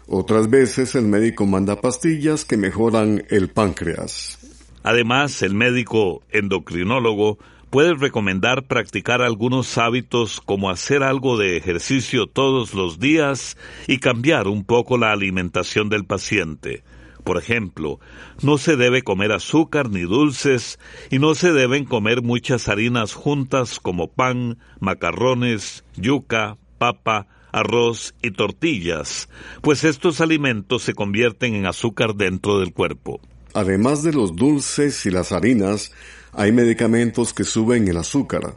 Otras 0.09 0.51
veces 0.51 0.97
el 0.97 1.05
médico 1.05 1.47
manda 1.47 1.81
pastillas 1.81 2.45
que 2.45 2.57
mejoran 2.57 3.25
el 3.31 3.49
páncreas. 3.49 4.39
Además, 4.83 5.43
el 5.43 5.55
médico 5.55 6.23
endocrinólogo 6.31 7.39
puede 7.71 7.95
recomendar 7.95 8.67
practicar 8.67 9.23
algunos 9.23 9.79
hábitos 9.79 10.41
como 10.41 10.71
hacer 10.71 11.05
algo 11.05 11.39
de 11.39 11.57
ejercicio 11.57 12.27
todos 12.27 12.75
los 12.75 12.99
días 12.99 13.57
y 13.87 13.99
cambiar 13.99 14.49
un 14.49 14.65
poco 14.65 14.99
la 14.99 15.13
alimentación 15.13 15.89
del 15.89 16.05
paciente. 16.05 16.83
Por 17.27 17.39
ejemplo, 17.39 17.99
no 18.41 18.57
se 18.57 18.77
debe 18.77 19.03
comer 19.03 19.33
azúcar 19.33 19.91
ni 19.91 20.03
dulces 20.03 20.79
y 21.11 21.19
no 21.19 21.35
se 21.35 21.53
deben 21.53 21.85
comer 21.85 22.23
muchas 22.23 22.69
harinas 22.69 23.15
juntas 23.15 23.81
como 23.81 24.07
pan, 24.07 24.59
macarrones, 24.79 25.83
yuca, 25.97 26.57
papa, 26.79 27.27
arroz 27.51 28.15
y 28.23 28.31
tortillas, 28.31 29.29
pues 29.61 29.83
estos 29.83 30.21
alimentos 30.21 30.85
se 30.85 30.95
convierten 30.95 31.57
en 31.57 31.67
azúcar 31.67 32.15
dentro 32.15 32.61
del 32.61 32.73
cuerpo. 32.73 33.21
Además 33.55 34.05
de 34.05 34.13
los 34.13 34.37
dulces 34.37 35.05
y 35.05 35.11
las 35.11 35.33
harinas, 35.33 35.91
hay 36.33 36.53
medicamentos 36.53 37.35
que 37.35 37.43
suben 37.43 37.89
el 37.89 37.97
azúcar. 37.97 38.57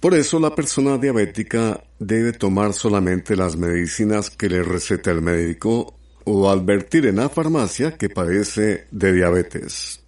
Por 0.00 0.12
eso 0.12 0.38
la 0.38 0.54
persona 0.54 0.98
diabética 0.98 1.82
debe 1.98 2.34
tomar 2.34 2.74
solamente 2.74 3.36
las 3.36 3.56
medicinas 3.56 4.28
que 4.28 4.50
le 4.50 4.62
receta 4.62 5.10
el 5.12 5.22
médico 5.22 5.94
o 6.26 6.50
advertir 6.50 7.06
en 7.06 7.16
la 7.16 7.28
farmacia 7.28 7.96
que 7.96 8.10
padece 8.10 8.86
de 8.90 9.12
diabetes. 9.12 10.04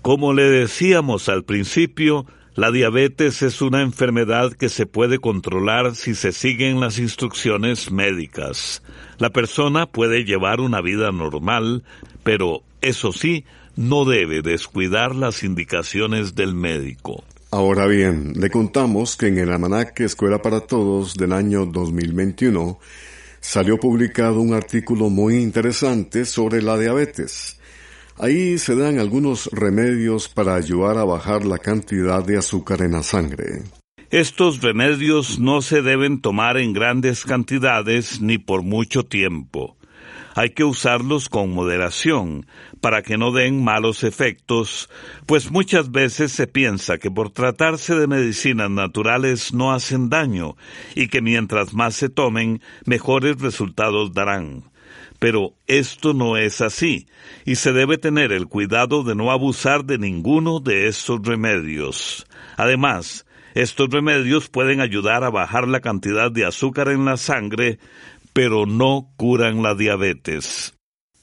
Como 0.00 0.32
le 0.32 0.44
decíamos 0.44 1.28
al 1.28 1.44
principio, 1.44 2.24
la 2.54 2.70
diabetes 2.70 3.42
es 3.42 3.60
una 3.60 3.82
enfermedad 3.82 4.52
que 4.52 4.68
se 4.68 4.86
puede 4.86 5.18
controlar 5.18 5.96
si 5.96 6.14
se 6.14 6.30
siguen 6.30 6.78
las 6.78 6.98
instrucciones 6.98 7.90
médicas. 7.90 8.82
La 9.18 9.30
persona 9.30 9.86
puede 9.86 10.24
llevar 10.24 10.60
una 10.60 10.80
vida 10.80 11.10
normal, 11.10 11.82
pero 12.22 12.62
eso 12.80 13.12
sí, 13.12 13.44
no 13.74 14.04
debe 14.04 14.42
descuidar 14.42 15.16
las 15.16 15.42
indicaciones 15.42 16.36
del 16.36 16.54
médico. 16.54 17.24
Ahora 17.50 17.86
bien, 17.86 18.34
le 18.36 18.50
contamos 18.50 19.16
que 19.16 19.26
en 19.26 19.38
el 19.38 19.50
Almanaque 19.50 20.04
Escuela 20.04 20.40
para 20.40 20.60
Todos 20.60 21.14
del 21.14 21.32
año 21.32 21.66
2021 21.66 22.78
salió 23.46 23.78
publicado 23.78 24.40
un 24.40 24.54
artículo 24.54 25.08
muy 25.08 25.36
interesante 25.36 26.24
sobre 26.24 26.60
la 26.62 26.76
diabetes. 26.76 27.60
Ahí 28.18 28.58
se 28.58 28.74
dan 28.74 28.98
algunos 28.98 29.48
remedios 29.52 30.28
para 30.28 30.56
ayudar 30.56 30.98
a 30.98 31.04
bajar 31.04 31.46
la 31.46 31.58
cantidad 31.58 32.24
de 32.24 32.38
azúcar 32.38 32.82
en 32.82 32.92
la 32.92 33.04
sangre. 33.04 33.62
Estos 34.10 34.62
remedios 34.62 35.38
no 35.38 35.62
se 35.62 35.80
deben 35.80 36.20
tomar 36.20 36.56
en 36.56 36.72
grandes 36.72 37.24
cantidades 37.24 38.20
ni 38.20 38.38
por 38.38 38.62
mucho 38.62 39.04
tiempo 39.04 39.76
hay 40.36 40.50
que 40.50 40.64
usarlos 40.64 41.30
con 41.30 41.50
moderación 41.50 42.46
para 42.86 43.02
que 43.02 43.18
no 43.18 43.32
den 43.32 43.64
malos 43.64 44.04
efectos, 44.04 44.88
pues 45.26 45.50
muchas 45.50 45.90
veces 45.90 46.30
se 46.30 46.46
piensa 46.46 46.98
que 46.98 47.10
por 47.10 47.30
tratarse 47.30 47.96
de 47.96 48.06
medicinas 48.06 48.70
naturales 48.70 49.52
no 49.52 49.72
hacen 49.72 50.08
daño 50.08 50.54
y 50.94 51.08
que 51.08 51.20
mientras 51.20 51.74
más 51.74 51.96
se 51.96 52.10
tomen, 52.10 52.62
mejores 52.84 53.40
resultados 53.40 54.12
darán. 54.12 54.70
Pero 55.18 55.54
esto 55.66 56.14
no 56.14 56.36
es 56.36 56.60
así, 56.60 57.08
y 57.44 57.56
se 57.56 57.72
debe 57.72 57.98
tener 57.98 58.30
el 58.30 58.46
cuidado 58.46 59.02
de 59.02 59.16
no 59.16 59.32
abusar 59.32 59.84
de 59.84 59.98
ninguno 59.98 60.60
de 60.60 60.86
estos 60.86 61.26
remedios. 61.26 62.24
Además, 62.56 63.26
estos 63.54 63.90
remedios 63.90 64.48
pueden 64.48 64.80
ayudar 64.80 65.24
a 65.24 65.30
bajar 65.30 65.66
la 65.66 65.80
cantidad 65.80 66.30
de 66.30 66.44
azúcar 66.44 66.90
en 66.90 67.04
la 67.04 67.16
sangre, 67.16 67.80
pero 68.32 68.64
no 68.64 69.10
curan 69.16 69.60
la 69.64 69.74
diabetes. 69.74 70.75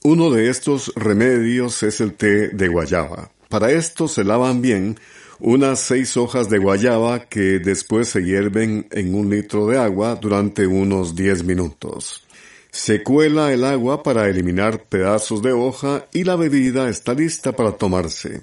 Uno 0.05 0.31
de 0.31 0.49
estos 0.49 0.91
remedios 0.97 1.81
es 1.81 2.01
el 2.01 2.13
té 2.13 2.49
de 2.49 2.67
guayaba. 2.67 3.31
Para 3.47 3.71
esto 3.71 4.09
se 4.09 4.25
lavan 4.25 4.61
bien 4.61 4.97
unas 5.39 5.79
seis 5.79 6.17
hojas 6.17 6.49
de 6.49 6.57
guayaba 6.57 7.29
que 7.29 7.59
después 7.59 8.09
se 8.09 8.21
hierven 8.21 8.85
en 8.91 9.15
un 9.15 9.29
litro 9.29 9.65
de 9.65 9.79
agua 9.79 10.15
durante 10.15 10.67
unos 10.67 11.15
diez 11.15 11.45
minutos. 11.45 12.27
Se 12.69 13.01
cuela 13.01 13.53
el 13.53 13.63
agua 13.63 14.03
para 14.03 14.27
eliminar 14.27 14.83
pedazos 14.83 15.41
de 15.41 15.53
hoja 15.53 16.05
y 16.11 16.25
la 16.25 16.35
bebida 16.35 16.89
está 16.89 17.13
lista 17.13 17.53
para 17.53 17.71
tomarse. 17.71 18.41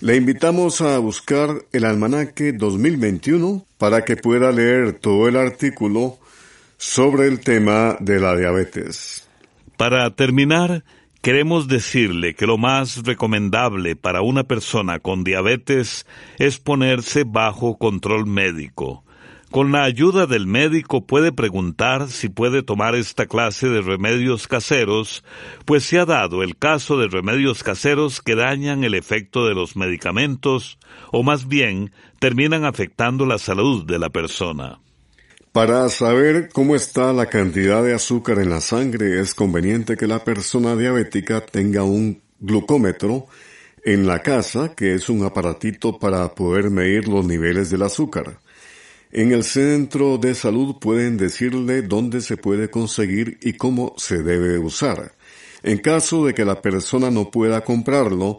Le 0.00 0.14
invitamos 0.14 0.80
a 0.80 0.96
buscar 0.98 1.64
el 1.72 1.86
almanaque 1.86 2.52
2021 2.52 3.66
para 3.78 4.04
que 4.04 4.16
pueda 4.16 4.52
leer 4.52 4.92
todo 4.92 5.26
el 5.26 5.34
artículo 5.36 6.18
sobre 6.78 7.26
el 7.26 7.40
tema 7.40 7.96
de 7.98 8.20
la 8.20 8.36
diabetes. 8.36 9.24
Para 9.80 10.10
terminar, 10.10 10.84
queremos 11.22 11.66
decirle 11.66 12.34
que 12.34 12.46
lo 12.46 12.58
más 12.58 13.02
recomendable 13.02 13.96
para 13.96 14.20
una 14.20 14.44
persona 14.44 14.98
con 14.98 15.24
diabetes 15.24 16.06
es 16.36 16.58
ponerse 16.58 17.24
bajo 17.24 17.78
control 17.78 18.26
médico. 18.26 19.04
Con 19.50 19.72
la 19.72 19.84
ayuda 19.84 20.26
del 20.26 20.46
médico 20.46 21.06
puede 21.06 21.32
preguntar 21.32 22.08
si 22.10 22.28
puede 22.28 22.62
tomar 22.62 22.94
esta 22.94 23.24
clase 23.24 23.70
de 23.70 23.80
remedios 23.80 24.46
caseros, 24.48 25.24
pues 25.64 25.82
se 25.84 25.98
ha 25.98 26.04
dado 26.04 26.42
el 26.42 26.58
caso 26.58 26.98
de 26.98 27.08
remedios 27.08 27.62
caseros 27.62 28.20
que 28.20 28.34
dañan 28.34 28.84
el 28.84 28.92
efecto 28.92 29.46
de 29.46 29.54
los 29.54 29.76
medicamentos 29.76 30.78
o 31.10 31.22
más 31.22 31.48
bien 31.48 31.90
terminan 32.18 32.66
afectando 32.66 33.24
la 33.24 33.38
salud 33.38 33.86
de 33.86 33.98
la 33.98 34.10
persona. 34.10 34.78
Para 35.52 35.88
saber 35.88 36.48
cómo 36.52 36.76
está 36.76 37.12
la 37.12 37.26
cantidad 37.26 37.82
de 37.82 37.92
azúcar 37.92 38.38
en 38.38 38.50
la 38.50 38.60
sangre 38.60 39.20
es 39.20 39.34
conveniente 39.34 39.96
que 39.96 40.06
la 40.06 40.22
persona 40.22 40.76
diabética 40.76 41.44
tenga 41.44 41.82
un 41.82 42.22
glucómetro 42.38 43.26
en 43.84 44.06
la 44.06 44.20
casa, 44.22 44.76
que 44.76 44.94
es 44.94 45.08
un 45.08 45.24
aparatito 45.24 45.98
para 45.98 46.32
poder 46.36 46.70
medir 46.70 47.08
los 47.08 47.26
niveles 47.26 47.68
del 47.68 47.82
azúcar. 47.82 48.38
En 49.10 49.32
el 49.32 49.42
centro 49.42 50.18
de 50.18 50.36
salud 50.36 50.76
pueden 50.80 51.16
decirle 51.16 51.82
dónde 51.82 52.20
se 52.20 52.36
puede 52.36 52.70
conseguir 52.70 53.38
y 53.42 53.54
cómo 53.54 53.94
se 53.96 54.22
debe 54.22 54.56
usar. 54.56 55.16
En 55.64 55.78
caso 55.78 56.26
de 56.26 56.32
que 56.32 56.44
la 56.44 56.62
persona 56.62 57.10
no 57.10 57.28
pueda 57.32 57.64
comprarlo, 57.64 58.38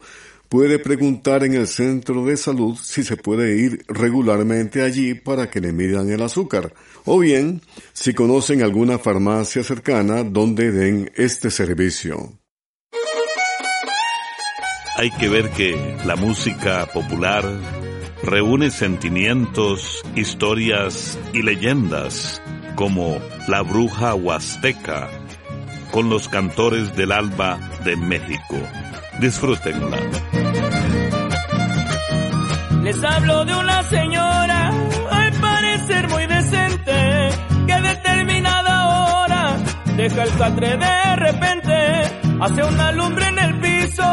puede 0.52 0.80
preguntar 0.80 1.46
en 1.46 1.54
el 1.54 1.66
centro 1.66 2.26
de 2.26 2.36
salud 2.36 2.76
si 2.76 3.06
se 3.06 3.16
puede 3.16 3.56
ir 3.56 3.86
regularmente 3.88 4.82
allí 4.82 5.14
para 5.14 5.50
que 5.50 5.62
le 5.62 5.72
midan 5.72 6.12
el 6.12 6.22
azúcar, 6.22 6.74
o 7.06 7.20
bien 7.20 7.62
si 7.94 8.14
conocen 8.14 8.62
alguna 8.62 9.00
farmacia 9.00 9.64
cercana 9.64 10.26
donde 10.26 10.74
den 10.74 11.10
este 11.16 11.52
servicio. 11.52 12.34
Hay 14.98 15.10
que 15.12 15.30
ver 15.30 15.52
que 15.52 15.74
la 16.06 16.18
música 16.18 16.86
popular 16.94 17.46
reúne 18.22 18.72
sentimientos, 18.72 20.04
historias 20.18 21.18
y 21.32 21.44
leyendas 21.44 22.42
como 22.76 23.20
la 23.48 23.62
bruja 23.62 24.16
huasteca 24.16 25.10
con 25.92 26.10
los 26.10 26.28
cantores 26.28 26.94
del 26.98 27.14
alba 27.14 27.58
de 27.86 27.96
México. 27.96 28.58
Disfrútenla. 29.20 29.98
Les 32.84 33.04
hablo 33.04 33.46
de 33.46 33.56
una 33.56 33.84
señora, 33.84 34.72
al 35.12 35.32
parecer 35.34 36.10
muy 36.10 36.26
decente, 36.26 37.30
que 37.68 37.82
determinada 37.82 38.88
hora 38.88 39.58
deja 39.96 40.24
el 40.24 40.38
catre 40.38 40.78
de 40.78 41.16
repente, 41.18 41.74
hace 42.40 42.64
una 42.64 42.92
lumbre 42.92 43.28
en 43.28 43.40
el 43.40 43.60
piso 43.60 44.04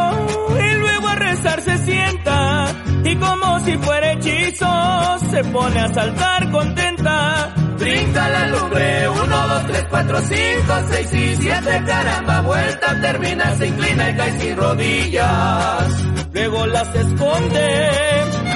y 0.59 0.77
luego 0.77 1.07
a 1.07 1.15
rezar 1.15 1.61
se 1.61 1.77
sienta 1.79 2.75
y 3.03 3.15
como 3.15 3.59
si 3.61 3.77
fuera 3.77 4.11
hechizo 4.13 5.19
se 5.31 5.43
pone 5.45 5.79
a 5.79 5.93
saltar 5.93 6.51
contenta. 6.51 7.58
Brinca 7.79 8.27
la 8.27 8.47
lumbre, 8.47 9.09
uno, 9.09 9.47
dos, 9.47 9.67
tres, 9.67 9.85
cuatro, 9.89 10.19
cinco, 10.21 10.73
seis 10.89 11.13
y 11.13 11.35
siete, 11.37 11.83
caramba, 11.85 12.41
vuelta, 12.41 13.01
termina, 13.01 13.55
se 13.55 13.67
inclina 13.67 14.09
y 14.09 14.15
cae 14.15 14.39
sin 14.39 14.57
rodillas. 14.57 16.03
Luego 16.33 16.65
las 16.67 16.95
esconde 16.95 17.67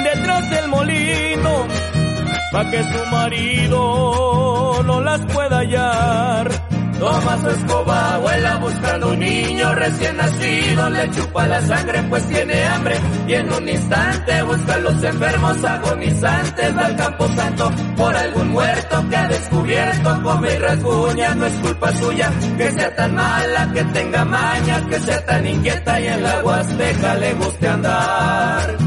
detrás 0.03 0.49
del 0.49 0.67
molino, 0.67 1.67
pa' 2.51 2.69
que 2.69 2.83
su 2.83 3.05
marido 3.12 4.83
no 4.86 5.01
las 5.01 5.21
pueda 5.33 5.57
hallar. 5.59 6.72
Toma 6.99 7.38
su 7.41 7.49
escoba, 7.49 8.17
vuela 8.19 8.56
buscando 8.58 9.10
un 9.12 9.19
niño 9.19 9.75
recién 9.75 10.17
nacido, 10.17 10.89
le 10.89 11.12
chupa 11.12 11.47
la 11.47 11.62
sangre 11.62 12.03
pues 12.03 12.27
tiene 12.27 12.65
hambre 12.65 12.95
y 13.27 13.34
en 13.34 13.51
un 13.51 13.67
instante 13.67 14.43
busca 14.43 14.73
a 14.73 14.77
los 14.77 15.03
enfermos 15.03 15.63
agonizantes, 15.63 16.77
va 16.77 16.86
al 16.86 16.95
campo 16.95 17.27
santo 17.29 17.71
por 17.97 18.15
algún 18.15 18.49
muerto 18.49 19.10
que 19.10 19.15
ha 19.15 19.27
descubierto, 19.27 20.23
come 20.23 20.53
y 20.53 20.58
rasguña, 20.58 21.36
no 21.36 21.45
es 21.45 21.53
culpa 21.56 21.93
suya 21.93 22.32
que 22.58 22.71
sea 22.71 22.95
tan 22.95 23.15
mala, 23.15 23.71
que 23.73 23.84
tenga 23.86 24.25
maña, 24.25 24.88
que 24.88 24.99
sea 24.99 25.25
tan 25.25 25.47
inquieta 25.47 25.99
y 25.99 26.08
en 26.08 26.23
la 26.23 26.43
huasteca 26.43 27.15
le 27.15 27.34
guste 27.34 27.67
andar. 27.67 28.77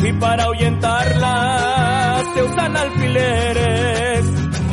Y 0.00 0.12
para 0.12 0.44
ahuyentarla 0.44 2.22
se 2.34 2.42
usan 2.42 2.76
alfileres 2.76 3.87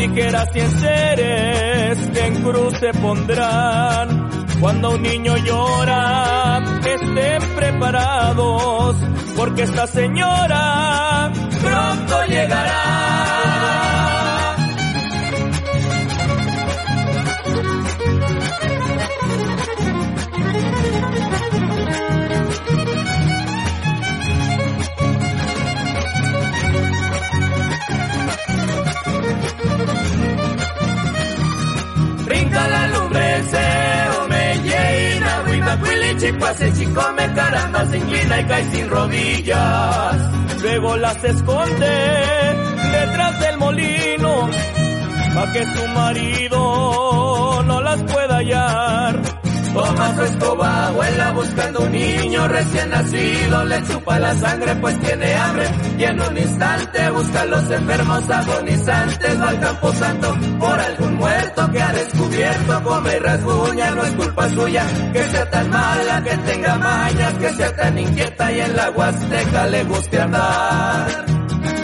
tijeras 0.08 0.50
y 0.54 0.60
enseres 0.60 2.10
que 2.10 2.26
en 2.26 2.44
cruz 2.44 2.74
se 2.80 2.92
pondrán 2.94 4.30
Cuando 4.60 4.92
un 4.92 5.02
niño 5.02 5.36
llora, 5.38 6.64
estén 6.80 7.56
preparados, 7.56 8.96
porque 9.36 9.64
esta 9.64 9.86
señora 9.88 11.32
pronto 11.62 12.26
llegará. 12.28 13.65
Sin 37.96 38.08
guina 38.08 38.42
y 38.42 38.46
cae 38.46 38.64
sin 38.72 38.90
rodillas. 38.90 40.16
Luego 40.62 40.98
las 40.98 41.24
esconde 41.24 41.96
detrás 42.92 43.40
del 43.40 43.58
molino, 43.58 44.50
pa' 45.36 45.54
que 45.54 45.66
su 45.66 45.88
marido 45.90 47.64
no 47.64 47.82
las 47.82 48.02
pueda 48.04 48.38
hallar. 48.38 49.35
Toma 49.76 50.16
su 50.16 50.22
escoba, 50.22 50.88
abuela 50.88 51.32
buscando 51.32 51.82
un 51.82 51.92
niño 51.92 52.48
recién 52.48 52.90
nacido, 52.90 53.66
le 53.66 53.84
chupa 53.84 54.20
la 54.20 54.34
sangre 54.36 54.74
pues 54.78 54.98
tiene 55.02 55.36
hambre 55.36 55.70
y 55.98 56.04
en 56.06 56.22
un 56.22 56.38
instante 56.38 57.10
busca 57.10 57.42
a 57.42 57.46
los 57.46 57.70
enfermos 57.70 58.30
agonizantes, 58.30 59.42
va 59.42 59.50
al 59.50 59.60
campo 59.60 59.94
santo 59.94 60.38
por 60.60 60.80
algún 60.80 61.16
muerto 61.16 61.72
que 61.74 61.82
ha 61.82 61.92
descubierto, 61.92 62.84
come 62.84 63.18
y 63.18 63.20
rasguña, 63.20 63.92
no 63.92 64.04
es 64.04 64.12
culpa 64.12 64.50
suya 64.50 64.84
que 65.12 65.24
sea 65.26 65.50
tan 65.50 65.70
mala, 65.70 66.24
que 66.24 66.38
tenga 66.38 66.76
mañas, 66.78 67.34
que 67.34 67.50
sea 67.50 67.76
tan 67.76 67.98
inquieta 67.98 68.52
y 68.54 68.60
en 68.62 68.76
la 68.78 68.92
huasteca 68.92 69.68
le 69.68 69.84
guste 69.84 70.22
andar. 70.22 71.26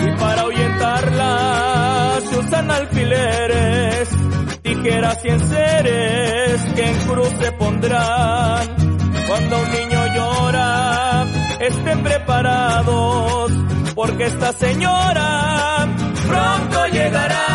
Y 0.01 0.11
para 0.17 0.41
ahuyentarla 0.41 2.19
se 2.29 2.39
usan 2.39 2.71
alfileres 2.71 3.30
tijeras 4.81 5.23
y 5.23 5.29
enseres 5.29 6.61
que 6.75 6.85
en 6.85 6.97
cruz 7.07 7.29
se 7.39 7.51
pondrán. 7.53 8.67
Cuando 9.27 9.61
un 9.61 9.71
niño 9.71 10.15
llora, 10.15 11.25
estén 11.59 12.03
preparados, 12.03 13.51
porque 13.95 14.25
esta 14.25 14.51
señora 14.53 15.87
pronto 16.27 16.87
llegará. 16.87 17.47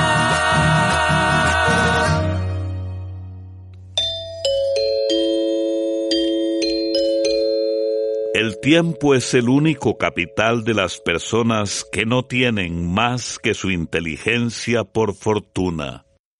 El 8.34 8.60
tiempo 8.60 9.14
es 9.14 9.32
el 9.32 9.48
único 9.48 9.96
capital 9.96 10.62
de 10.62 10.74
las 10.74 10.98
personas 10.98 11.86
que 11.90 12.04
no 12.04 12.24
tienen 12.24 12.86
más 12.86 13.38
que 13.38 13.54
su 13.54 13.70
inteligencia 13.70 14.84
por 14.84 15.14
fortuna. 15.14 16.05